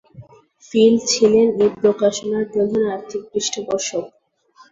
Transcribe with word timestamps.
Field 0.71 0.99
ছিলেন 1.11 1.47
এই 1.61 1.69
প্রকাশনার 1.81 2.45
প্রধান 2.53 2.83
আর্থিক 2.95 3.21
পৃষ্ঠপোষক। 3.31 4.05